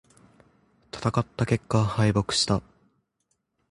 [0.91, 2.63] 戦った結果、敗北した。